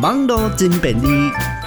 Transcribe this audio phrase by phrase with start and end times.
[0.00, 1.08] 网络真便利，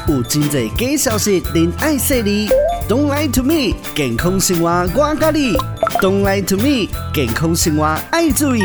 [0.07, 2.47] 有真侪假消息，您爱说你。
[2.87, 5.53] Don't lie to me，健康生活我教你。
[6.01, 8.61] Don't lie to me，健康生活爱注意。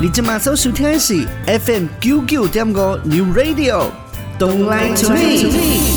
[0.00, 3.86] 你今麦所收听的是 FM 九九点五 New Radio。
[4.38, 5.93] Don't lie to me。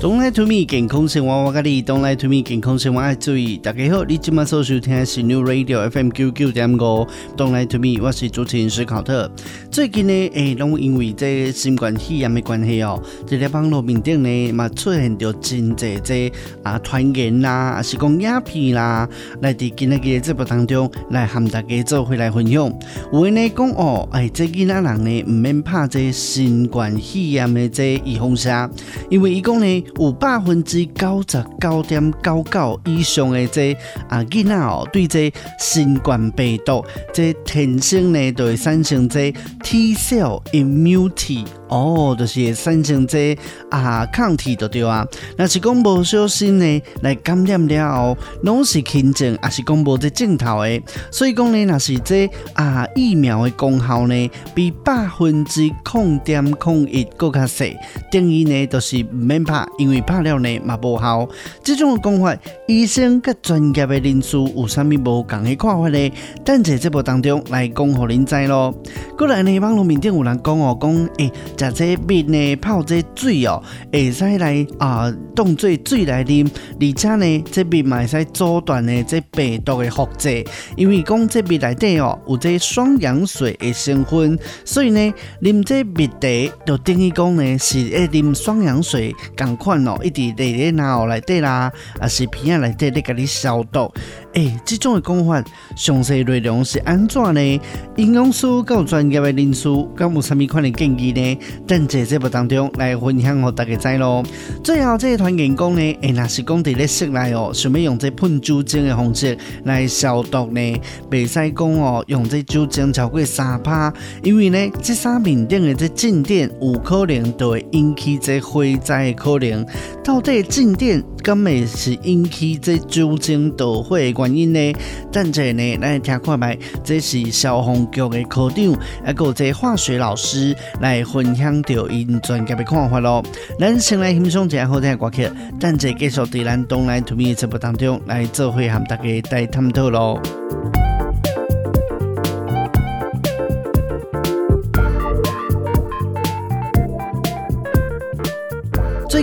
[0.00, 1.82] Don't lie to me，健康生活我教你。
[1.82, 3.56] Don't lie to me，健康生活爱注意。
[3.56, 7.04] 大家好，你今麦所收听的是 New Radio FM 九九点五。
[7.36, 9.28] Don't lie to me，我是主持人史考特。
[9.72, 19.08] 最近呢，诶、欸，拢因为这新冠肺炎的关系哦，这个网络面顶呢，嘛出现着真侪这啊传言啦，还是讲鸦片啦，
[19.42, 22.72] 来伫今日嘅节目当中来和大家做回来分享。
[23.12, 28.70] 有人呢讲哦，诶、欸，这囡仔人呢唔免怕这新冠肺炎的这预防针，
[29.10, 29.84] 因为伊讲呢。
[29.96, 33.72] 有百分之九十九点九九以上的这
[34.08, 41.44] 啊囡仔哦，对这新冠病毒这天生呢，就会产生这 T cell immunity。
[41.68, 43.36] 哦，就是会产生这
[43.70, 45.06] 啊抗体就对啊。
[45.36, 50.80] 若是讲无小心呢，来感染了后，拢是轻症，还是讲无这症头的。
[51.12, 57.76] 所以讲呢，若是这啊疫苗的功效呢，比百分之空点空一更较细，
[58.10, 61.26] 等于呢就是唔免拍，因为拍了呢嘛无效。
[61.62, 66.12] 这种的讲法，医生甲专业的人士有啥物无共的看法呢？
[66.44, 68.74] 等在节目当中来讲互恁知咯。
[69.16, 71.32] 过来呢，网络面顶有人讲哦，讲诶。
[71.56, 73.62] 食这蜜呢，泡这水哦，
[73.92, 76.48] 会使来啊，当做水来啉。
[76.80, 80.44] 而且呢，这蜜嘛会使阻断呢这病毒的复制，
[80.76, 85.12] 因为讲这蜜内底哦有这双氧水的成分，所以呢，
[85.42, 93.92] 啉这蜜茶就等于讲呢是诶啉双氧水共哦，一直在你脑内底啦，啊是鼻啊内底咧甲你消毒。
[94.34, 95.42] 诶、这种的讲法
[95.74, 97.60] 详细内容是安怎呢？
[97.96, 101.38] 营养师够专业的人士，敢有啥物款的建议呢？
[101.66, 104.22] 等在节目当中来分享给大家知咯。
[104.62, 110.80] 最后这个团员工呢，诶，若是讲伫咧室内哦，想要用这喷酒精的方式来消毒呢，
[111.10, 119.66] 袂使讲哦，用这酒精超过三趴，因为呢，这三面顶的这静电有可能就会引起这火灾的可能。
[120.04, 124.72] 到底静电敢会是引起这酒精导火原因呢？
[125.10, 128.74] 等者呢，来听看卖，这是消防局的科长，
[129.04, 131.48] 还有这化学老师来分享。
[131.48, 133.24] 讲到因专家的看法咯，
[133.58, 140.20] 咱先来欣赏一下好听的歌曲，等者继续在咱东来 to me 节目当中来做会和大家带探讨咯。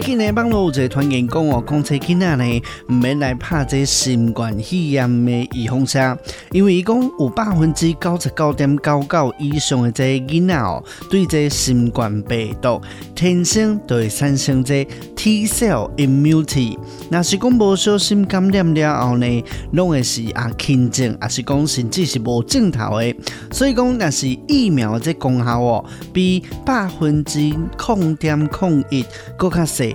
[0.06, 6.18] 近呢，网络有一个传言讲哦，讲这囡仔呢，唔免来拍这新冠肺炎的预防针，
[6.52, 12.80] 因为伊讲有百分之九十九点九九以上的这囡仔哦，对这新冠病毒
[13.16, 16.78] 天生就会产生这 T cell immunity。
[17.10, 23.16] 若是讲无小心感染了后呢，拢会是啊轻症，还是讲甚至是无症头的。
[23.52, 25.84] 所以讲，若是疫苗这功效哦，
[26.14, 29.04] 比百分之零点零一
[29.36, 29.95] 更加。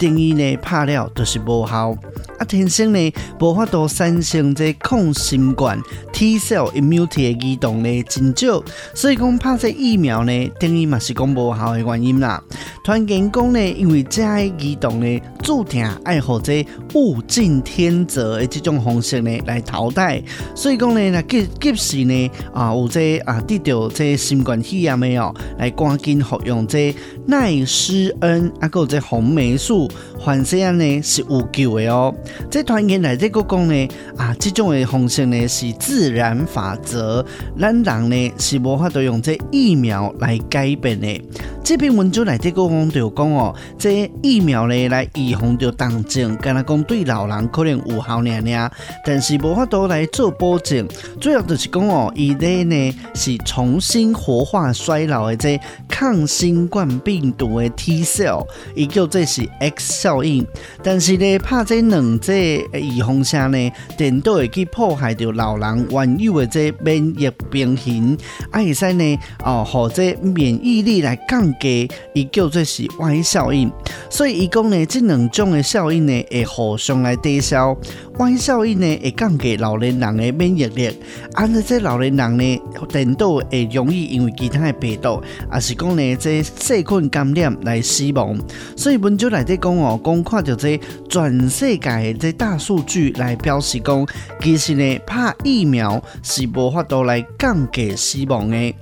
[0.00, 1.94] 定义呢，拍了就是无效。
[2.38, 5.78] 啊，天生呢无法度产生这抗新冠
[6.10, 12.42] T cell immunity 的移动呢真少，所以讲拍这疫苗呢，定义嘛是讲无效的原因啦。
[12.82, 16.50] 团员讲呢，因为这个移动呢，注定爱好者
[16.94, 20.22] 物竞天择的这种方式呢来淘汰，
[20.54, 26.94] 所以讲呢，那即即时呢啊，有这啊得到这新冠肺炎没有，来赶紧服用这
[27.26, 29.89] 奈施恩啊，个这红霉素，
[30.24, 32.14] 反正呢是有救的哦。
[32.50, 37.24] 这团员来这个讲呢啊，这种的方式呢是自然法则，
[37.58, 41.20] 咱人呢是无法度用这疫苗来改变的。
[41.62, 48.72] 这篇文章来这个讲就讲哦，这疫苗呢来预防着重症，敢若讲对老人可能有效尔尔，
[49.04, 50.86] 但是无法度来做保证。
[51.20, 60.46] 主要就是讲哦，伊咧呢是重新活化衰老的这抗新冠病毒的 T cell，伊叫这是 X 效应，
[60.82, 68.16] 但是呢拍这两这预防下呢，电都会去破坏掉老人原有的这免疫平衡，
[68.50, 73.70] 啊，会使呢哦，或者免疫力来降低，伊叫做是 Y 效应。
[74.08, 77.76] 所以伊讲呢，这两种的效应呢会互相来抵消。
[78.18, 80.90] Y 效应呢会降低老年人的免疫力，
[81.34, 85.22] 按照这老年人呢，电都会容易因为其他的病毒，
[85.52, 88.38] 也是讲呢这细菌感染来死亡。
[88.76, 94.06] 所以温州内底讲哦，讲看到这全世界的这大数据来表示讲，
[94.40, 98.74] 其实呢，拍疫苗是无法度来降低死亡的。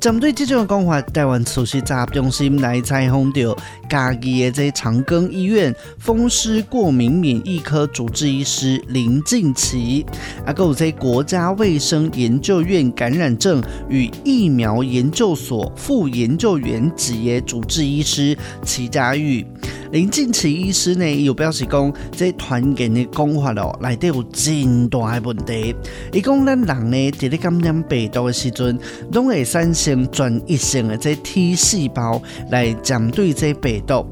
[0.00, 3.56] 针对这种讲法，台湾首席杂中心来采访到
[3.90, 10.06] 嘉义的这长庚医院风湿过敏免疫科主治医师林静琪，
[10.46, 19.44] 啊，还有这国家卫生研究院感染症与疫苗研究所副研究员级的主治医师齐家玉。
[19.90, 25.74] 林静琪医师呢，有表示讲，这团建的讲法咯，内底有真大的问题。
[26.12, 28.78] 伊讲咱人呢，伫咧感染病毒的时阵，
[29.12, 32.20] 拢会产生专一性的这 T 细胞
[32.50, 34.06] 来针对这病毒。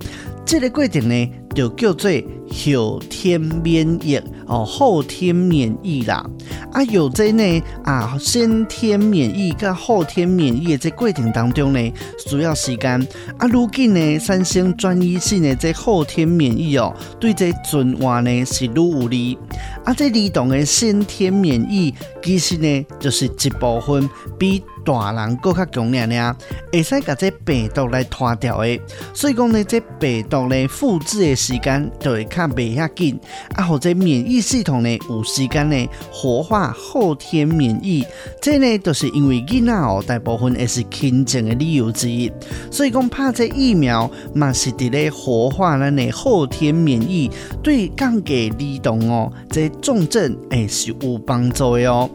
[0.44, 2.08] 这个过程呢，就叫做
[2.48, 6.24] 后天免疫哦，后天免疫啦。
[6.70, 11.92] 啊，有这呢啊，先天免疫跟后天免疫的这过程当中呢，
[12.28, 13.04] 需要时间。
[13.38, 19.36] 啊，如今呢，三星专一性的这后天免疫哦，对这转换呢是愈有利。
[19.84, 21.92] 啊，这儿童的先天免疫
[22.22, 24.08] 其实呢，就是一部分
[24.38, 24.62] 比。
[24.86, 26.34] 大人更较强点点，
[26.72, 28.80] 会使甲这病毒来拖掉的，
[29.12, 33.18] 所以讲呢，这病毒呢复制的时间就会较袂遐紧，
[33.56, 38.06] 啊，或者免疫系统呢有时间呢活化后天免疫，
[38.40, 42.30] 这呢都是因为囡仔哦大部分也是轻症的理由之一，
[42.70, 47.28] 所以讲拍这疫苗嘛是伫咧活化咱的后天免疫，
[47.60, 52.08] 对降低儿童哦这重症诶是有帮助的哦。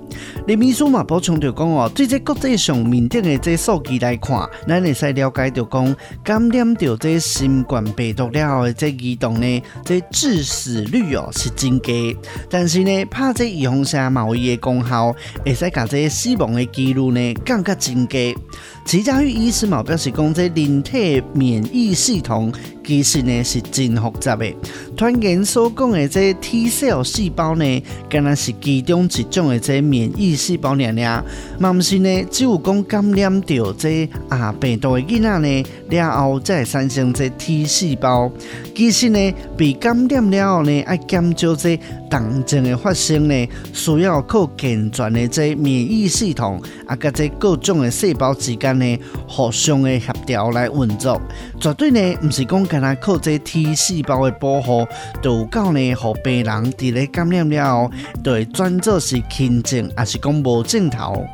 [0.48, 11.92] 林秘书嘛补充着讲哦，对这国际上面顶的这数据来看，咱会使了解到讲，感染到这新冠病毒了后的这移动呢，这致死率哦是增加，
[12.50, 18.20] 但是呢，拍这预防针嘛有伊的功效，会使甲这死亡的几率呢更加增加。
[18.86, 22.52] 齐家玉医师嘛表示讲，这人体免疫系统
[22.84, 24.46] 其实呢是真复杂的。
[24.96, 31.24] 团员所讲的这 T cell 细胞呢，敢若是其中一种的这免疫细胞娘娘，
[31.60, 38.32] 嘛毋是呢，只有有讲感染到这啊病毒的囡仔呢，了后才会产生这 T 细胞。
[38.76, 51.22] 其实呢，被感染了后呢，爱减少这重症的发生呢，需要靠健全的这免疫系统啊，甲这各种的细胞之间呢，互相的协调来运作。
[51.60, 54.86] 绝对呢，毋是讲干那靠这 T 细胞的保护，
[55.22, 57.92] 就有够呢，互病人伫咧感染了后，
[58.24, 61.26] 就会转做是轻症，还是讲无症头。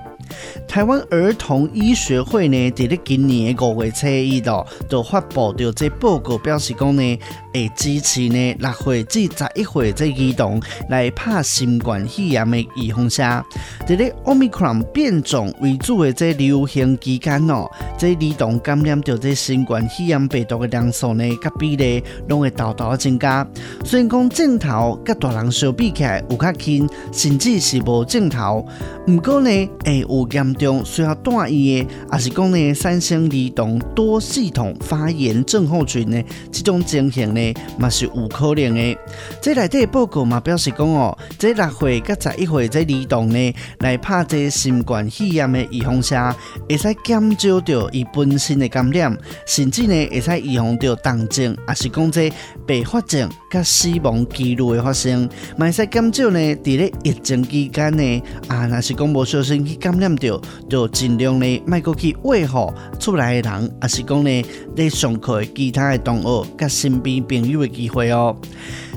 [0.67, 4.07] 台湾儿童医学会呢，在今年的五月七
[4.37, 7.19] 日哦，就发布着这报告，表示讲呢，
[7.53, 13.43] 会支持呢六岁至十一岁这儿童来拍新冠肺炎的预防针。
[13.87, 17.67] 在咧 Omicron 变种为主的这流行期间哦，
[17.97, 23.47] 这儿童感染着这新冠肺炎病毒的人数呢，甲比例拢会大大增加。
[23.83, 28.67] 虽然讲症头甲大人相比起来有较轻，甚至是无镜头，
[29.05, 29.49] 不过呢，
[29.83, 30.26] 会有。
[30.31, 36.21] 严重需要住院的，还是讲呢，产生儿童多系统发炎症候群呢？
[36.51, 38.97] 这种情形呢，嘛是有可能的。
[39.41, 46.35] 这内底报告嘛表示讲哦，这六岁甲十一岁这儿童呢，来拍这新冠肺炎的预防针，
[46.67, 52.31] 会使减少掉伊本身的感染，甚至呢，会使预防掉重症，还是讲这
[52.65, 55.23] 并发症甲死亡几率的发生，
[55.55, 60.16] 嘛会使减少呢，伫咧疫情期间呢，啊，若是讲无小心去感染。
[60.17, 68.35] 着就尽量呢，卖过去喂好出来的人，也是讲呢，你上课的其他的同学，甲身边朋友的机会哦。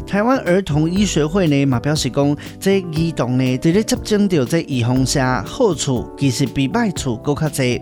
[0.07, 7.81] 台湾儿童医学会呢，嘛表示讲，这儿童呢，在咧接种着这预防下好处，其实比坏处更较侪。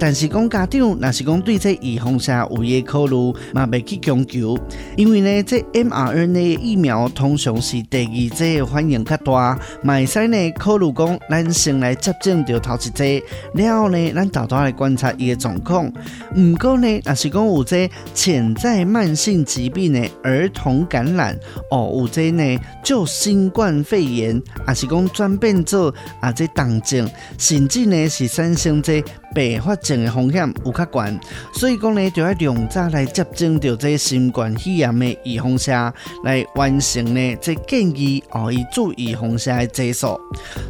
[0.00, 4.58] 但是讲家长，若是讲对这预防针有嘢考虑，嘛未去强求，
[4.96, 13.22] 因为呢，这 mRNA 疫苗通常是第二剂反应较大，嘛会使呢考虑讲，咱先来接种掉头一剂，
[13.54, 15.92] 然后呢，咱大大来观察伊个状况。
[16.34, 21.38] 毋过呢，若是讲有这潜在慢性疾病的儿童感染，
[21.70, 29.04] 哦，有这呢就新冠肺炎，若是讲转变做啊这重症，甚至呢是产生这。
[29.34, 31.20] 并发症的风险有较悬，
[31.54, 35.92] 所以讲呢，就要量早来接种到这新冠肺炎的预防针，
[36.24, 40.20] 来完成呢这建议哦，以注预防针的剂数。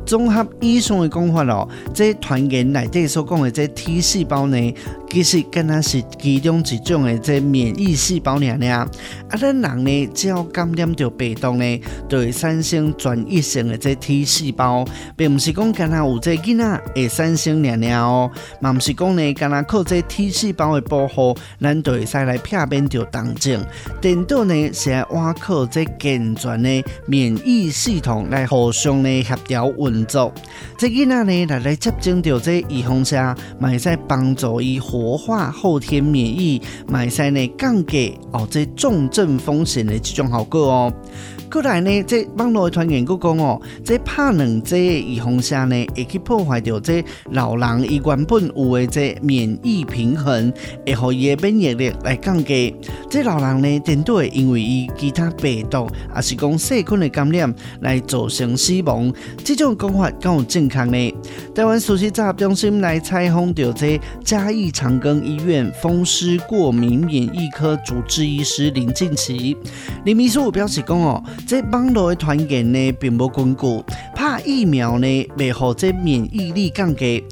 [0.07, 4.75] 综合以上的讲法咯，这团员内底所讲的这 T 细胞呢，
[5.11, 8.89] 其实敢若是其中一种的这免疫细胞尔尔。
[9.29, 14.85] 啊，咱人呢，只要感染到病毒呢，就会产生专一性的这 T 细胞，
[15.17, 18.31] 并不是讲敢若有这囡仔会产生尔尔哦。
[18.61, 23.65] 嘛毋是讲呢，干那靠这 T 细胞的保护，咱就会使来避免着重症。
[24.01, 30.33] 颠倒呢，是要挖靠这健全的免疫系统来互相呢协调运作。
[30.79, 40.93] 这囡仔呢来来接种着这预防下，嘛会使帮助伊活化后天免疫，买晒呢降低哦这重症风险的几种效果哦。
[41.51, 50.53] 过来呢，这网络传言佫讲哦，这拍两剂预防下呢，会去破坏掉这老人伊原本有的这免疫平衡，
[50.87, 52.73] 会互伊的免疫力来降低。
[53.11, 59.13] 这老人呢，颠倒会因为伊其他病毒，还是讲细菌的感染来造成死亡。
[59.45, 61.15] 这种讲法敢有正确呢？
[61.53, 69.57] 台湾事实查核中心来采访到这嘉义长庚医院风湿过敏免疫科主治医师林进奇，
[70.05, 71.21] 林秘书表示讲哦。
[71.47, 77.25] 这网络的传言呢，并不巩固，怕疫苗呢，未互这免疫力降低。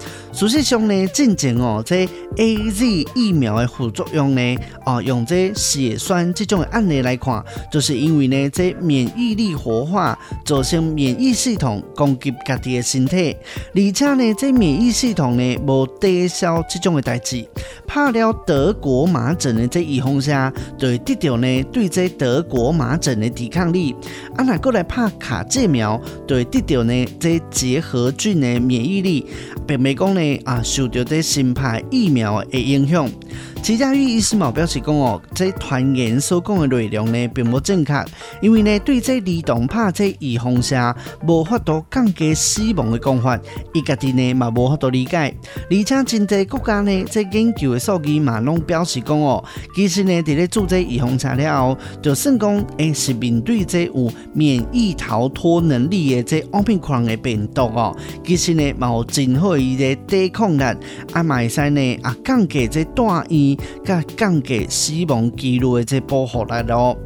[0.47, 7.43] 事实上呢，进前哦，这 A Z 疫苗的副作用呢，哦，用这血栓这种的案例来看，
[7.73, 13.37] 就是因为呢，这免疫力活化造成免疫系统攻击家己的身体，
[13.75, 17.45] 而且呢，这免疫系统呢无抵消这种的代志。
[17.87, 23.93] 拍了德国麻疹的这预防下，就会得到呢对这德国麻疹的抵抗力。
[24.37, 29.27] 啊，那过来拍卡介苗，就会得到呢这结核菌的免疫力，
[29.67, 33.11] 并未讲呢啊受到这新派疫苗诶影响。
[33.69, 38.03] 齐家玉医师嘛表示讲哦，这传言所讲的内容呢，并不正确，
[38.41, 40.97] 因为呢，对这儿童拍这预防下
[41.27, 43.39] 无法度降低死亡的讲法，
[43.75, 45.37] 伊家己呢嘛无法度理解。
[45.71, 49.45] 而且真济国家呢，这研究的数据嘛拢表示讲哦，
[49.75, 57.95] 其实呢，伫咧做这预防下了后，就算讲诶是面对这有免疫逃脱能力的这奥密克戎的病毒哦，
[58.25, 60.63] 其实呢嘛有真好伊的抵抗力，
[61.13, 63.58] 啊嘛会使呢啊降低这大医。
[63.85, 66.97] 甲降低死亡几率的这保护力咯。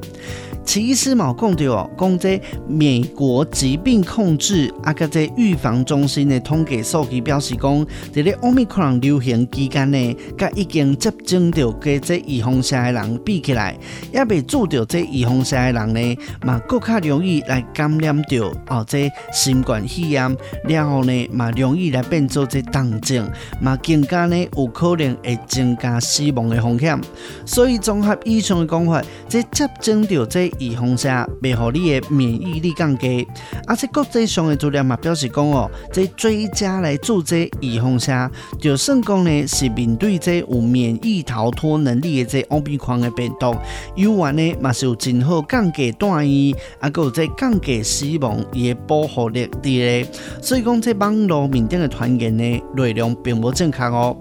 [0.64, 13.76] 其实嘛讲到哦，讲这美国疾病控制啊，甲这预防中心的统计数据表示讲，在咧奥密克戎流行期间呢，甲已经接种到嘅这预防下的人比起来，
[14.12, 20.36] 也未做到这预防下的人呢，嘛更较容易来感染到哦这新冠肺炎，
[20.68, 23.28] 然后呢嘛容易来变做这重症，
[23.60, 26.98] 嘛更加呢有可能会增加死亡的风险。
[27.44, 33.26] 所以综合以上的讲法，这接种到这预防下，未互你的免疫力降低。
[33.66, 38.30] 而且国际上的资料嘛表示讲哦，这追加来做这预防下，
[38.60, 43.54] 就算讲呢是面对这有免疫逃脱能力的这奥密克戎的病毒，
[43.94, 50.06] 有完呢嘛是有真好降低大医，啊，搁有这降低死亡伊的保护力的。
[50.40, 54.16] 所以讲这网络面顶的传言呢内容并无正确哦。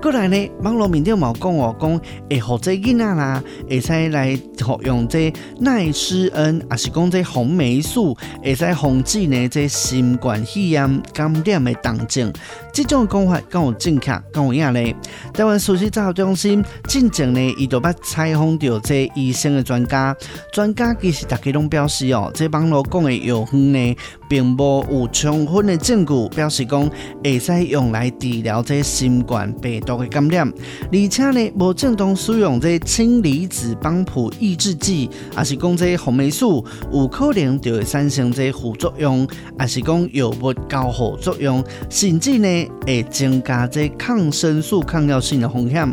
[0.00, 2.00] 过来呢，网络面顶嘛讲哦，讲
[2.30, 5.32] 会互这囡仔啦，会使来服用这
[5.74, 12.32] 奈施恩，也是讲这红霉素，会使防止呢这新冠肺炎感染的重症。
[12.72, 14.94] 这种讲法更有正确，更有影呢？
[15.32, 20.16] 台湾事实查核中心进前呢，伊就捌采访到这医生的专家，
[20.52, 23.96] 专家其实大家拢表示哦，这网络讲的药方呢，
[24.28, 26.88] 并无有充分的证据表示讲
[27.22, 30.52] 会使用来治疗这新冠病毒的感染，
[30.92, 39.26] 而且呢，无正当使用这氢离子帮浦抑制剂，也是讲这红霉素有可能就会产生这副作用，
[39.58, 45.90] 也是讲药物交互作用，甚至呢会增加这抗生素抗药性的风险。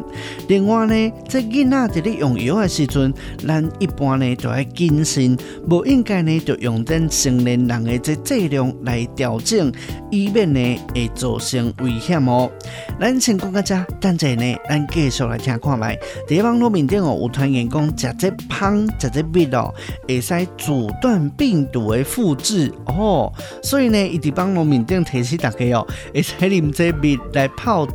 [0.49, 3.13] 另外呢，这囡仔在咧用药的时阵，
[3.47, 5.37] 咱一般呢就要谨慎，
[5.69, 9.71] 无应该呢就用咱成年人的这剂量来调整，
[10.11, 12.51] 以免呢会造成危险哦。
[12.99, 15.97] 咱先讲到这，等阵呢，咱继续来听看卖。
[16.27, 19.73] 在网络面顶哦，有传言讲食这芳，食这蜜哦，
[20.07, 23.31] 会使阻断病毒的复制哦。
[23.61, 27.93] 所以呢，伊伫网络面顶提醒大家哦，会使啉这蜜来泡茶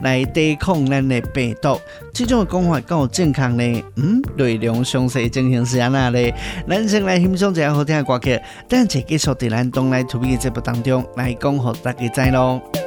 [0.00, 1.78] 来抵抗咱的病毒。
[2.12, 3.84] 这种的讲法够有正确呢？
[3.96, 6.34] 嗯，内容详细进行是安那嘞？
[6.68, 12.85] 咱先来欣赏一下好听的歌曲，等下继续在咱东来 to me 的节目当中来讲，互大家知咯。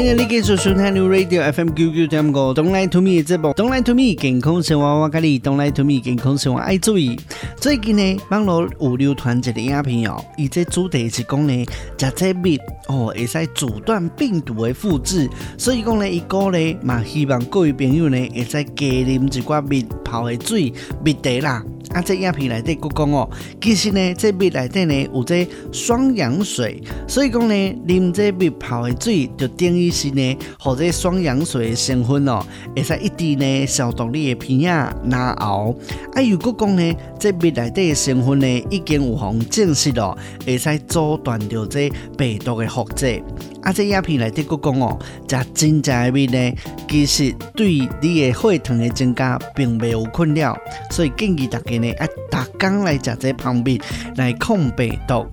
[0.00, 5.84] 欢欢迎你继续收听 New Radio FM 九九点五，Don't Lie To Me 的节目，Don't Lie To Me 健康生活我跟你，Don't Lie To
[5.84, 7.20] Me 健康生活爱注意。
[7.58, 11.66] 最近呢，网络有流传一个影片哦，伊这主题是讲呢，
[11.98, 15.28] 食这蜜哦，会使阻断病毒的复制，
[15.58, 20.72] 所以讲呢，伊个呢嘛希望各位朋友呢会使加啉一寡蜜泡的水，
[21.04, 21.62] 蜜茶啦。
[21.92, 23.28] 啊，这影片内底佫讲哦，
[23.60, 27.54] 其实呢，这蜜内底呢有这双氧水，所以讲呢，
[27.86, 32.44] 啉这蜜泡的水就等于是呢，和这双氧水的成分哦，
[32.76, 35.76] 会使一滴呢消毒你的鼻啊、牙后。
[36.14, 40.16] 啊，又佫讲呢，这蜜内底的成分呢，已经有互证实咯，
[40.46, 43.20] 会使阻断掉这病毒的复制。
[43.62, 44.96] 啊，这影片内底佫讲哦，
[45.28, 46.52] 食真正的蜜呢，
[46.88, 50.56] 其实对你的血糖的增加并没有困扰，
[50.90, 53.78] 所以建议大家呢，啊，逐工来食这旁边
[54.16, 55.26] 来抗病毒。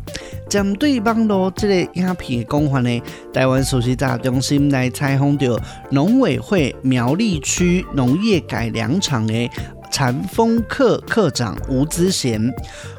[0.49, 3.01] 针对网络这个影片的讲法呢，
[3.33, 5.59] 台湾事实查核中心来采访到
[5.91, 9.49] 农委会苗栗区农业改良场的。
[9.89, 12.53] 禅风课课长吴子贤，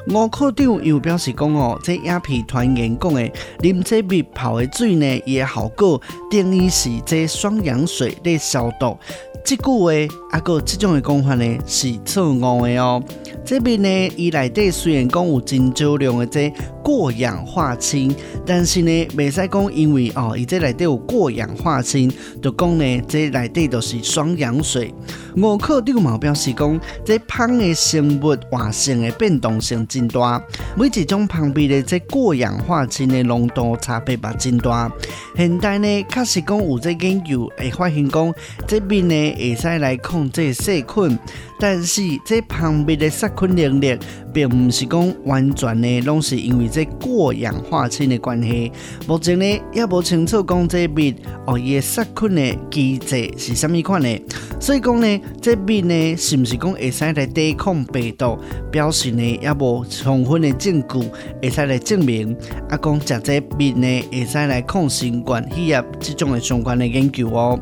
[0.09, 3.21] 吴科长又表示讲哦，这鸦片团员讲的，
[3.59, 6.01] 啉这蜜泡的水呢，也效果
[6.31, 8.97] 定于是这双氧水的消毒。
[9.45, 9.91] 这句话
[10.31, 13.01] 啊，个这种的讲法呢，是错误的哦。
[13.49, 16.53] 这边呢，伊内底虽然讲有真少量的这
[16.83, 18.15] 过氧化氢，
[18.45, 22.13] 但是呢，未使讲因为哦，伊这内底有过氧化氢，
[22.43, 24.93] 就讲呢，这内底都是双氧水。
[25.35, 30.39] 吴科长嘛表示讲，这芳的生物活性的变动性真大，
[30.77, 34.91] 每一种芳蜜的这过氧化氢的浓度差别也真大。
[35.35, 38.31] 现代呢，确实讲有这研究会发现讲，
[38.67, 41.17] 这边呢会使来控制细菌。
[41.59, 43.97] 但是这旁边的杀菌能力，
[44.33, 48.71] 并不是讲完全的，拢是因为这过氧化氢的关系。
[49.05, 51.13] 目前呢，也不清楚讲这蜜
[51.45, 54.21] 哦，伊杀菌的机制是什么款的。
[54.57, 58.39] 所以讲呢，这蜜呢，是不是讲会使来抵抗病毒？
[58.71, 60.99] 表示呢，也无充分的证据
[61.41, 62.33] 会使来证明。
[62.69, 67.59] 啊，讲食这蜜呢，会使来抗新冠，需要这种的相关的研究哦。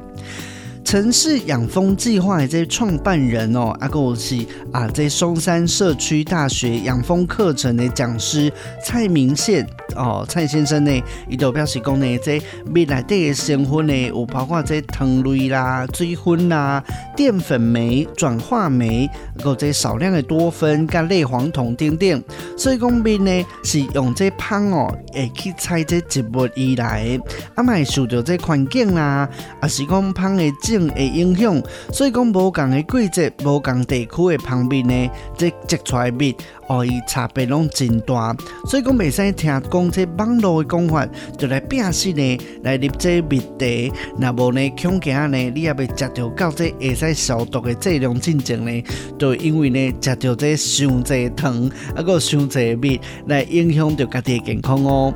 [0.88, 4.38] 城市养蜂计划的这创办人哦，阿个是
[4.72, 8.50] 啊，在松山社区大学养蜂课程的讲师
[8.82, 16.84] 蔡明宪哦，蔡先生呢，伊就表示讲呢，这蜜内底的成分呢，有包括这糖类啦、水分啦、
[17.16, 22.24] 淀粉酶、转化酶，还有这少量的多酚、跟类黄酮等等。
[22.58, 27.20] 所以讲蜜呢，是用这芳哦，会去采这植物而来，
[27.56, 29.28] 啊，嘛会受到这环境啦，
[29.60, 36.36] 啊是讲芳的种的影响，所以讲无共的季节、无共地区的芳蜜呢，这结出来蜜
[36.68, 38.36] 哦，伊差别拢真大。
[38.66, 43.96] 所以讲袂使听讲这网络的讲法，就来变心呢，来入这蜜茶。
[44.18, 48.84] 那无呢，恐惊呢，你也未食到到这会使消毒的剂量进前呢，
[49.18, 55.14] 就因为呢，食到这伤济糖，啊个伤济蜜，来影响到家己的健康哦。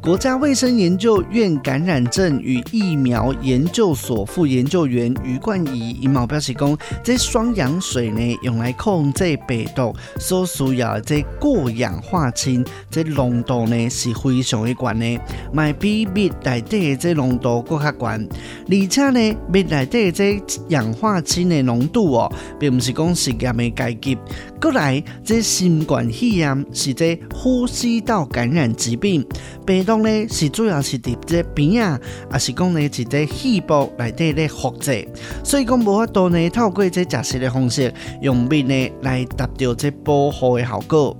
[0.00, 15.20] 国家卫生研究院感染症与疫苗研究所副研究员余冠仪伊嘛表示讲，这双氧水呢，用来控制病毒所需要的这过氧化氢，这浓度呢是非常的高的，
[15.52, 24.18] 卖比蜜内底的这浓度更加高，而且呢，蜜内底的这氧化氢的浓度哦，并不是讲实验的阶级。
[24.64, 29.22] 过来，这新冠肺炎是这呼吸道感染疾病。
[29.66, 32.00] 病毒呢是主要是伫这鼻啊，
[32.32, 35.06] 也是讲呢是在细胞内底咧复制，
[35.44, 41.14] 所以讲无法度呢透过这食食的方式用蜜呢来达到这保护的效果。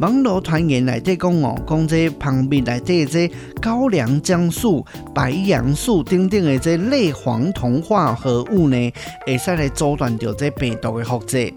[0.00, 8.92] 网络传言内底讲哦，讲这旁边内底这高粱姜素、白杨素等等的这类黄酮化合物呢，
[9.26, 11.52] 会使来阻断掉这病毒的复制。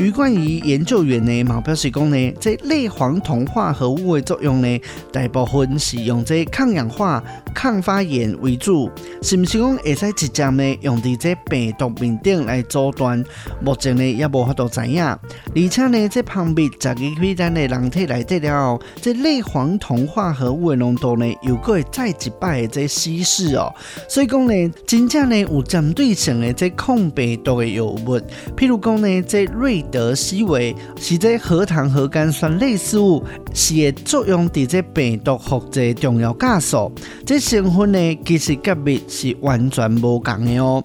[0.00, 4.80] 余冠仪研究员呢，嘛表示讲呢，这类黄酮化合物的作用呢，
[5.12, 7.22] 大部分是用这抗氧化、
[7.54, 13.22] 抗发炎为主，是不是讲会使直接呢用伫这病毒面顶来阻断？
[13.62, 23.70] 目前呢也无法度知影，而且呢，这旁边十二批咱的人体来得了，这类黄酮化合物的浓度呢，又会再一摆的这稀释哦，
[24.08, 28.18] 所以讲呢，真正呢有针对性的这抗病毒的药物，
[28.56, 29.84] 譬如讲呢，这瑞。
[29.90, 36.90] 德思维是这核糖核苷酸类似物，是会作用伫这病毒复制重要加速。
[37.26, 40.82] 这成分呢，其实跟蜜是完全无共的哦。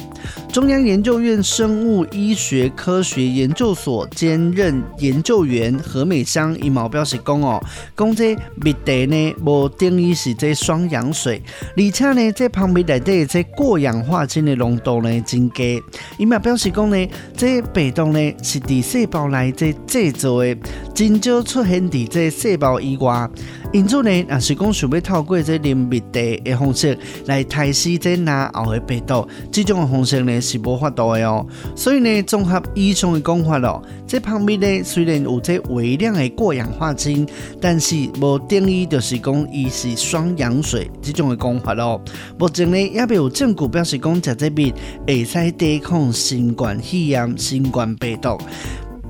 [0.52, 7.62] 中央研究院生物医学科学研究所兼任研究员何美香伊毛表示讲哦，
[7.96, 11.42] 讲这蜜袋呢无定义是这双氧水，
[11.76, 15.82] 而且呢这旁边内底这过氧化氢的浓度呢真低。
[16.18, 20.56] 伊嘛表示讲呢，这病毒呢是伫细胞内这制造的，
[20.94, 23.30] 真少出现伫这细胞以外。
[23.74, 31.46] 因此呢，也是讲想要透过这啉蜜茶的方式来杀死这若后的病毒，这种的方式呢是无法度的哦。
[31.76, 37.28] 所以呢，综合以上的讲法咯，这旁边呢虽然有这微量的过氧化氢，
[37.60, 42.02] 但是无定义就是讲伊是双氧水这种的讲法咯。
[42.40, 44.74] 目前呢也未有证据表示讲食这蜜
[45.06, 48.38] 会使抵抗新冠肺炎、新冠病毒。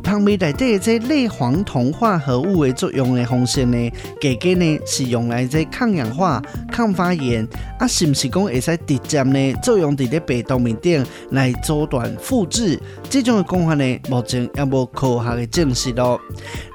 [0.06, 3.92] 芳蜜内底这类黄酮化合物的作用的方式呢，
[4.22, 6.40] 加加呢是用来这抗氧化、
[6.72, 7.46] 抗发炎，
[7.80, 12.80] 啊，是不是讲会使直接呢作用伫咧病毒面顶来阻断复制？
[13.10, 16.22] 这种的讲法呢，目前也无科学的证实咯。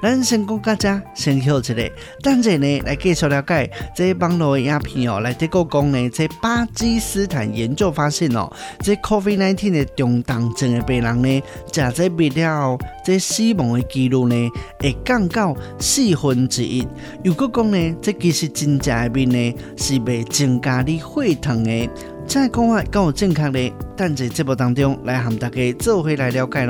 [0.03, 1.89] 咱先讲到这，先休息一下，
[2.21, 16.87] 等阵呢来继续了解这网络的影片哦，来得个讲呢，这巴基斯坦研究发现哦，这 COVID-19 的中重症的病人呢，食这蜜了，这死亡的几率呢会降到四分之一。
[17.23, 21.89] 如果讲呢，这其实真正的面呢是未增加你血糖的，
[22.27, 23.73] 这讲法够正确的。
[23.97, 26.65] 等在节目当中来和大家做回来了解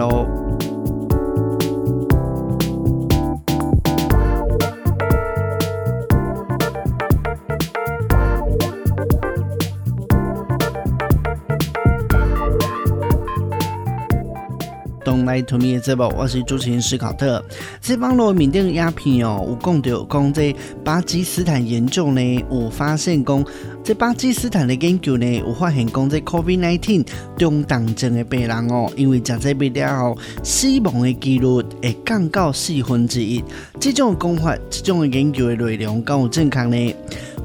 [15.25, 17.43] 来，to me 的节目，我是主持人史考特。
[17.81, 23.43] 这帮罗缅甸鸦片哦，有讲到讲这巴基斯坦研究呢，有发现讲
[23.83, 27.05] 这巴基斯坦的研究呢，有发现讲这 COVID-19
[27.37, 31.47] 中重症的病人哦，因为食这蜜了后，死亡的几率
[31.81, 33.43] 会降到四分之一。
[33.79, 36.95] 这种讲法，这种研究的内容，够有正确呢？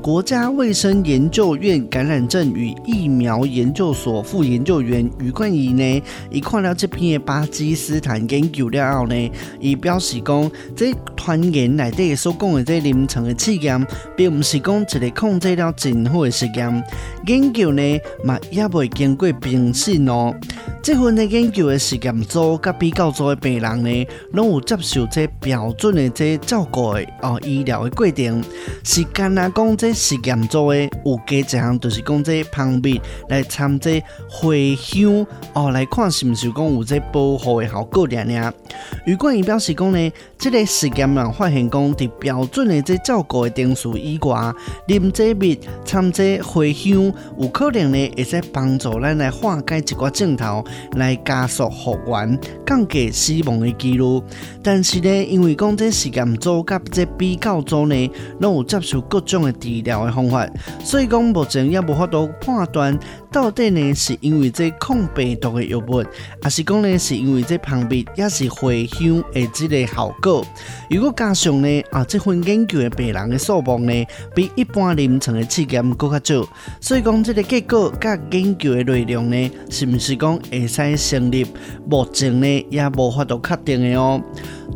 [0.02, 13.84] 国家卫生研究院感染症与疫苗研究所副研究员余冠仪呢，伊看了这篇巴基伊斯坦研究了后呢，伊表示讲，这团员内底所讲的这临床的试验，
[14.16, 16.84] 并不是讲一个控制了真好的实验，
[17.26, 17.82] 研究呢
[18.22, 20.32] 嘛也未经过评审哦。
[20.80, 28.44] 这份的研究的实验组甲比较组的病人呢，拢有接受这标准的这照顾的哦医疗的过程，
[28.84, 29.92] 是干啊讲这。
[29.96, 33.00] 实验组的有加一项，就是讲这芳蜜
[33.30, 34.00] 来掺这
[34.30, 38.24] 茴香哦，来看是不是讲有这保护的效果呢？
[38.24, 38.52] 呢？
[39.04, 44.52] 余冠仪表示讲呢，这个实验人发现讲，在标准的这照顾的定数以外，
[44.86, 54.22] 啉这蜜掺这茴香，有可能呢会使帮助咱来化解一寡症头，来加速复原，降低死亡的几率。
[54.62, 60.46] 但是呢，因为讲这实验组甲这比较组呢，拢有接受各种的治疗的方法，
[60.84, 62.96] 所以讲目前也无法度判断
[63.32, 66.04] 到底呢是因为这抗病毒的药物，
[66.42, 70.25] 还是讲呢是因为这芳蜜也是茴香的这个效果。
[70.90, 76.48] 如果加上呢啊这份研究的病人的数目呢比一般临床的试验更加少，
[76.80, 81.46] 所以讲这个结果甲研究的内容呢是不是讲会使成立？
[81.88, 84.20] 目前呢也无法度确定的哦。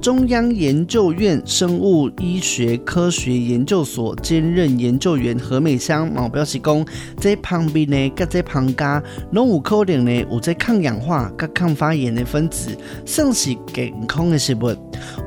[0.01, 6.87] 中央研究院生物医学科学研究所兼任研究员何美香嘛表示讲，
[7.19, 12.75] 这旁边呢，甲这芳加拢有可能呢有这抗氧化、甲抗发炎的分子，
[13.05, 14.69] 算是健康的食物。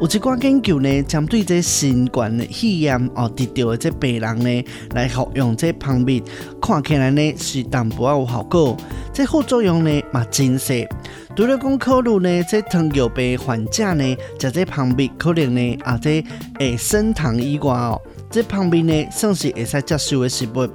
[0.02, 6.24] 有一寡研究呢，针对这新冠的肺炎哦得到的这病人呢，来服用这旁边，
[6.60, 8.76] 看起来呢是淡薄有效果，
[9.14, 10.88] 这副作用呢嘛真细。
[11.36, 16.24] 除了讲考虑呢，这糖尿病患者呢，食这旁边可能呢啊，这
[16.60, 18.02] 会升糖以外哦，
[18.34, 20.68] 这旁边呢算是会使接受的食物。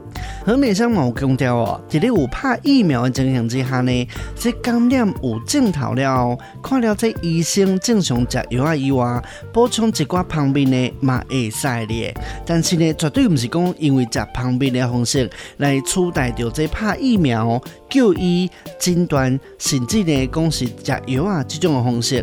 [0.46, 9.20] 何美香嘛有强调哦，在咧有拍疫苗的情形之下呢，这感染有尽头了，看了这医生正常食药啊以外，
[9.52, 12.14] 补充一寡旁边呢嘛会使的。
[12.46, 17.60] 但是呢，绝对不是讲因为食旁边的方式来取代掉这拍疫苗。
[17.90, 22.22] 就医诊断，甚至呢，讲是食药啊，这种的方式。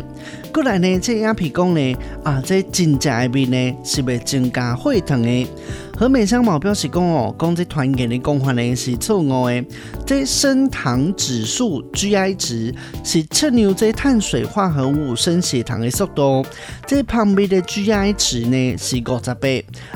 [0.52, 9.64] 过来呢，这鸦片讲呢，啊，这真正的蜜呢，是会增加血糖2008和美商毛表示讲哦，讲这团建的讲法呢是错误的，
[10.04, 16.44] 这升糖指数 GI 值是测量这碳水化合物升血糖的速度，
[16.86, 19.48] 这旁边的 GI 值呢是五十八，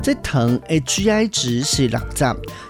[0.02, 2.24] 这糖的 GI 值是六十，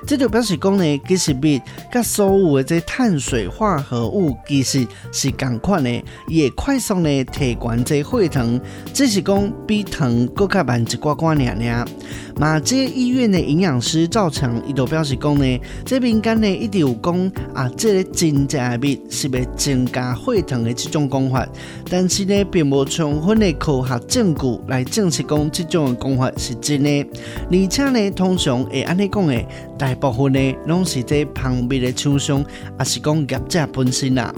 [0.08, 1.62] 这就表示讲呢，其实比
[1.92, 8.60] 甲所有的这碳水化合物其实是同款的，也快速呢提悬这血糖，
[8.92, 11.86] 只是讲比糖更加慢一寡寡尔尔，
[12.34, 13.19] 马这医院。
[13.28, 21.44] 的营养师赵强伊就表示讲呢，这民间呢一直有讲啊，这个真正的蜜是要增加血糖的这种讲法，
[21.90, 27.04] 但是呢，并无充分的科学证据来证实讲这种的讲法是真的，
[27.50, 29.44] 而且呢，通常会安尼讲的，
[29.76, 32.44] 大部分呢拢是这旁边的厂商，
[32.78, 34.32] 也是讲业者本身啦。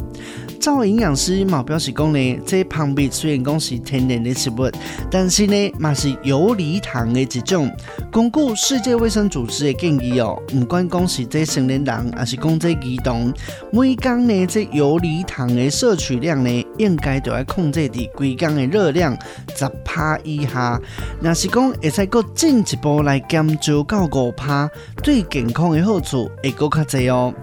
[0.61, 4.71] 赵营养师嘛表示讲呢，这旁边虽然讲是天然的食物，
[5.11, 7.68] 但是呢，嘛是游离糖的一种。
[8.12, 13.31] 根据世界卫生组织的建议哦，不管讲是这成年人，还是讲这儿童，
[13.71, 19.15] 每天呢这游离糖的摄取量呢，应该都要控制伫规工的热量
[19.55, 20.81] 十帕以下。
[21.21, 24.71] 若是讲会使搁进一步来减少到五帕，
[25.03, 27.35] 对健康的好处会搁较侪哦。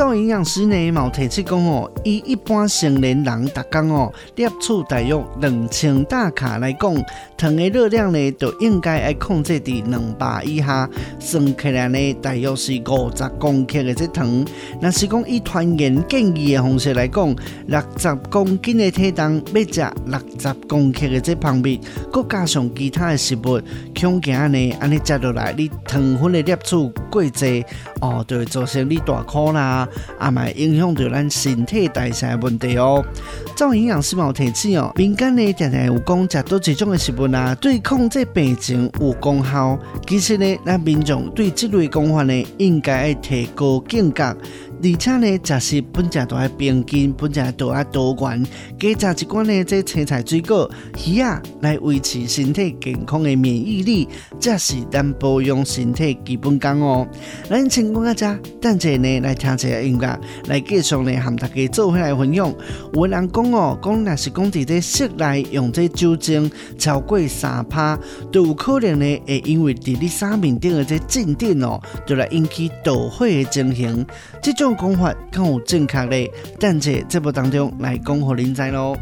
[0.00, 7.04] 赵营养师呢，毛提出讲哦，以一般成年人逐工哦，摄取大约两千大卡来讲，
[7.36, 10.88] 糖的热量呢，就应该要控制在两百以下。
[11.18, 14.42] 算起来呢，大约是五十公克的这糖。
[14.80, 17.36] 若是讲以团员建议的方式来讲，
[17.66, 21.78] 六十公斤的体重要食六十公克的这蜂蜜，
[22.10, 23.60] 再加上其他的食物，
[23.94, 27.62] 恐惊呢，安尼食落来，你糖分的摄取过济
[28.00, 29.86] 哦，就会造成你大箍啦。
[30.20, 33.04] 也咪影响到咱身体代谢问题哦。
[33.56, 39.78] 照营养师嘛有提醒哦，民间呢常常有讲食多这种嘅食物啊，对控制病情有功效。
[40.06, 44.36] 其实呢，咱民众对这类讲法呢，应该要提高警觉。
[44.82, 48.42] 而且呢，食食本食都爱平均，本食都爱多元，
[48.78, 50.70] 加食一罐呢，这青菜水果、
[51.06, 54.08] 鱼啊，来维持身体健康的免疫力，
[54.40, 57.06] 这是咱保养身体基本功哦。
[57.46, 62.50] 咱先讲到这，等下呢来听一下音乐，来继续呢和大家做回来分享。
[62.94, 67.98] 有人讲哦，讲若是讲伫这室内用这酒精超过三趴，
[68.32, 74.06] 都有可能呢会因为伫你衫面顶的这静电哦，就来引起导火的情形，
[74.42, 74.69] 这种。
[74.76, 78.96] 讲法更有正确嘞，等在节目当中来讲，互您知咯。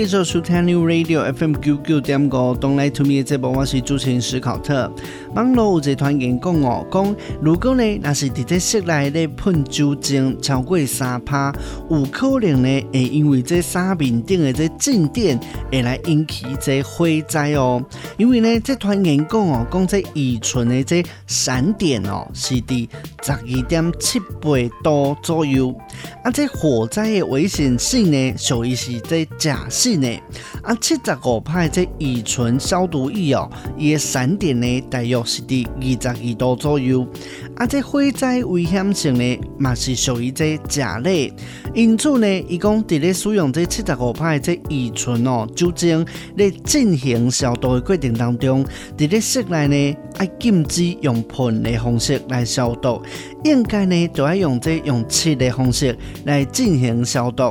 [0.00, 4.90] 继续收听 New Radio FM 九九点五，Don't Lie to Me 这部我是主持人史考特。
[5.34, 11.54] 网络有一团员讲哦，讲如果呢，若是伫这室内咧喷酒精超过三趴，
[11.90, 15.38] 有可能呢会因为这衫面顶的这静电
[15.70, 17.84] 会来引起这火灾哦。
[18.16, 22.88] 因为呢，这团员讲哦，讲这乙醇的这闪点哦，是伫
[23.22, 24.50] 十二点七八
[24.82, 25.74] 度左右。
[26.24, 29.28] 啊，这火灾的危险性呢，属于是这。
[29.38, 30.08] 假性呢，
[30.62, 37.06] 啊，七十五派这乙醇消毒液哦，伊个闪点呢，大约是伫二十二度左右。
[37.56, 41.32] 啊，这火灾危险性呢，嘛是属于这甲类。
[41.74, 46.04] 因此呢，伊讲伫咧使用这七十五派这乙醇哦酒精
[46.36, 48.64] 咧进行消毒的过程当中，
[48.96, 53.00] 伫咧室内呢，爱禁止用喷的方式来消毒，
[53.44, 57.44] 应该呢，就要用这用漆的方式来进行消毒。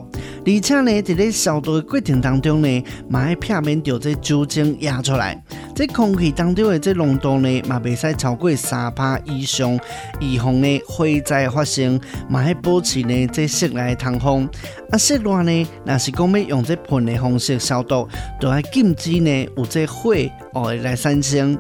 [0.46, 5.42] 而且呢，伫咧消毒的过程当当中呢，嘛要避免掉这酒精压出来，
[5.74, 9.80] 这空气当中的这浓度呢，嘛袂使超过三帕以上，
[10.20, 14.20] 以防呢火灾发生，嘛要保持呢这室内通。
[14.20, 14.48] 风
[14.92, 18.08] 啊，室内呢，若是讲要用这喷的方式消毒，
[18.40, 20.14] 都要禁止呢有这火
[20.54, 21.58] 哦来产生。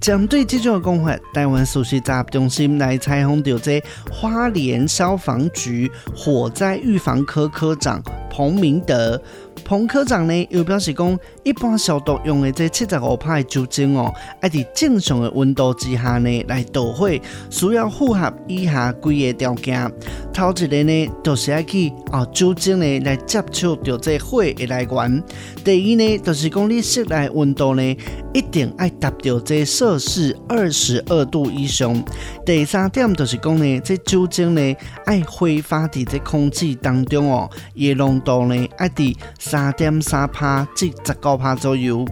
[0.00, 9.20] 针对这种讲法，台湾熟悉杂中心来采访到这花莲消防局火灾预防科科长彭明德。
[9.64, 17.08] 彭科长呢又表示讲，一般消毒用的这七十五趴的酒精哦，爱伫正常的温度之下呢来导火，
[17.50, 19.92] 需要符合以下几个条件。
[20.32, 25.22] 头一个呢，就是爱去哦酒精呢来接触到这火的来源。
[25.62, 27.96] 第二呢，就是讲你室内温度呢
[28.32, 32.02] 一定爱达到这摄氏二十二度以上。
[32.46, 39.14] 第三点就是讲呢，这酒精呢爱挥发伫这空气当中哦，伊浓度呢爱伫
[39.52, 42.06] 三点三趴至十九趴左右。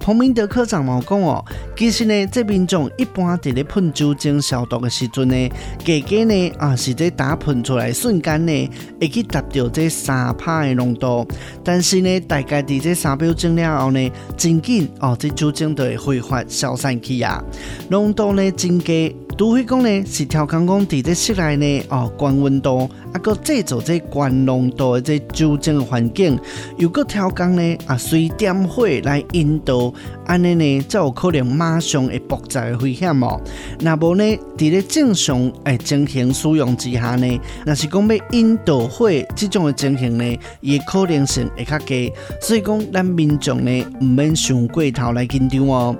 [0.00, 1.44] 彭明德科长嘛讲哦，
[1.76, 5.52] 其实呢，这民众一般伫咧喷酒精消毒的时阵呢，
[5.84, 11.28] 加加呢啊是在打喷出来瞬间呢，会去达到这三趴的浓度。
[11.62, 17.44] 但是呢，大概伫这三秒钟了后呢，真紧哦，这酒精就会挥发消散去啊，
[17.90, 19.14] 浓度呢真低。
[19.38, 22.88] 除非讲呢是调工讲伫这室内呢哦，高温度。
[23.12, 26.38] 啊，搁制造这高浓度的这酒精的环境，
[26.78, 29.92] 又搁调工呢啊，随点火来引导，
[30.26, 33.40] 安尼呢才有可能马上会爆炸的危险哦。
[33.80, 34.24] 那无呢，
[34.56, 42.12] 伫咧正常诶进行使用之下呢，若是讲要引导火这种的情形呢，伊可能性会较低。
[42.40, 45.94] 所以讲，咱民众呢毋免想过头来紧张哦。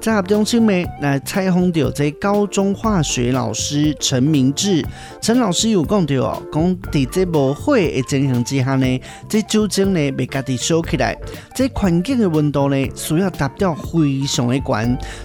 [0.00, 4.82] 在合中心呢来采访到这高中化学老师陈明志，
[5.20, 6.42] 陈老师有讲到哦。
[6.50, 11.14] 讲伫这无火的情形之下呢，这酒精呢未家己烧起来，
[11.54, 14.78] 这环境的温度呢需要达到非常的高，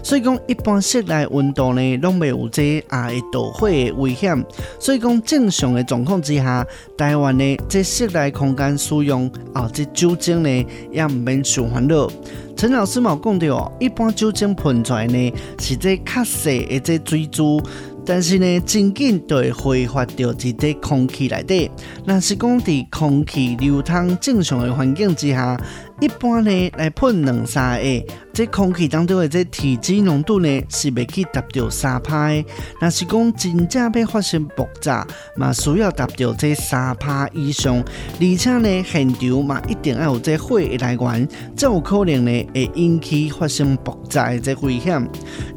[0.03, 4.45] 所以讲一般室内温度呢拢未有这啊会导火的危险，
[4.77, 12.09] 所以讲正常的状况之下，台湾呢这室内空间使用啊这酒精呢也毋免受烦恼。
[12.55, 17.61] 陈老师嘛讲到，一般酒精喷出来呢是这较细的这水珠。
[18.07, 21.71] 但是呢，真紧就会挥发到这个空气内底。
[22.05, 25.59] 若是讲伫空气流通正常的环境之下，
[26.01, 28.03] 一般呢来喷两三下。
[28.33, 32.45] 这空气当中的这体积浓度呢，是未去达到三帕的。
[32.81, 37.77] 若是讲真正要发生爆炸，嘛需要达到这三帕以上。
[38.19, 45.09] 而且呢，现场嘛一定要有这火的来源，才有可能呢会引起发生爆炸的这危险。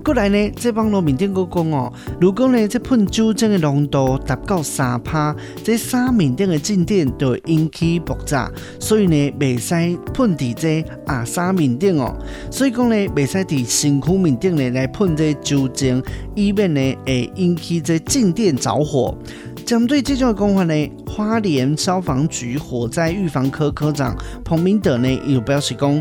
[0.05, 8.49] 过来呢，这网络面顶阁讲哦，如果呢这喷酒精的浓度达到三帕，这三面顶的静电就会引起爆炸。
[8.79, 9.75] 所以呢，未使
[10.15, 12.17] 喷伫这啊衫面顶哦，
[12.51, 12.69] 所以。
[12.79, 16.01] 讲咧，未使伫身躯面顶咧来喷这酒精，
[16.37, 19.17] 以免咧会引起这静电着火。
[19.67, 26.01] 针对这种讲法呢，花莲消防局火灾预防科科长彭明德呢又表示讲。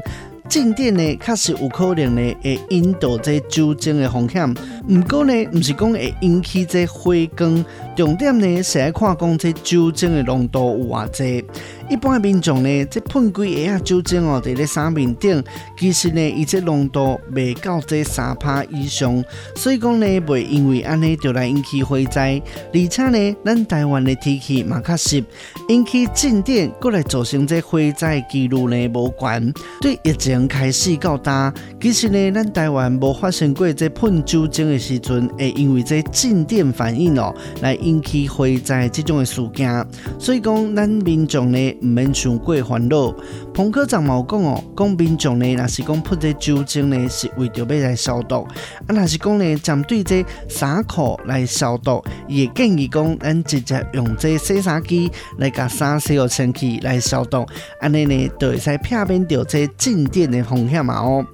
[0.49, 4.53] 静电呢，确实有可能呢会引导这酒精的风险。
[4.53, 7.65] 不过呢，不是讲会引起这火光。
[7.95, 11.43] 重点呢是来看讲这酒精的浓度有偌济。
[11.89, 15.43] 一般民众呢，这喷几下酒精哦，在咧衫面顶，
[15.77, 19.23] 其实呢，伊这浓度未到这三帕以上，
[19.55, 22.41] 所以讲呢，袂因为安尼就来引起火灾。
[22.73, 25.23] 而且呢，咱台湾的天气嘛较湿，
[25.69, 29.53] 引起静电，过来造成这火灾几率呢无悬。
[29.81, 39.87] 对疫情开始到大，其实呢，咱台湾无发生过这喷酒精的时阵，会因为这静电反应哦，来引起火灾这种的事件。
[40.19, 41.77] 所以讲，咱民众呢。
[41.81, 43.13] 唔免想过烦恼。
[43.53, 48.41] 彭科长毛讲哦，讲民众呢，若是讲喷这酒精呢，是为着要来消毒。
[48.41, 57.45] 啊，若是讲呢，针对这衫裤来消毒，也建议讲，咱直接用这洗衫机来甲衫洗好清气来消毒。
[57.79, 61.25] 安尼呢，就会使避免掉这静电的风险嘛哦。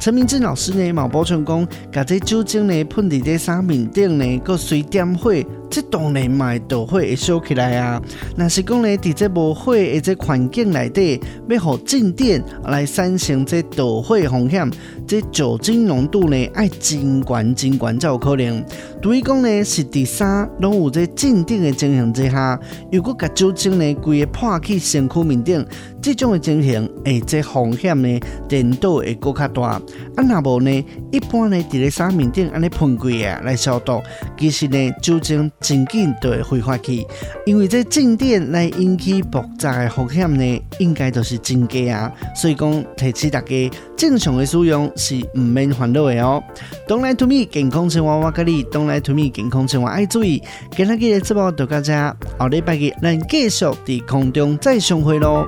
[0.00, 5.32] 陈明志老师呢，冇补充讲，甲这酒精呢喷伫这衫面顶呢，搁随点火。
[5.70, 8.02] 这当然嘛，导火会烧起来啊！
[8.36, 14.70] 若是讲呢，伫这无火的这环境内底，要互静电来产生这导火风险，
[15.06, 18.62] 这酒精浓度呢爱真悬真悬才有可能。
[19.00, 25.64] 对于讲呢，是第三拢有这静电的情形之下，如果甲酒精呢规个泼去身躯面顶，
[26.02, 29.81] 这种的情形，诶，这风险呢，程度会搁较大。
[30.16, 34.00] 啊，若无呢，一般呢，伫咧衫面顶安尼喷几下来消毒，
[34.38, 35.50] 其实呢，酒精。
[35.60, 37.06] 真紧就会挥发去，
[37.46, 42.12] 因为这静电来引起爆炸的风险呢，应该都是真低啊。
[42.34, 46.42] 所以讲提醒大家，正常的使用是唔免烦恼的哦。
[46.86, 50.42] 东来 to me，健康生活我教你东来 to me，健康生活爱注意。
[50.76, 55.46] 今日嘅节目就到这，后礼拜日咱继续伫空中再相会咯。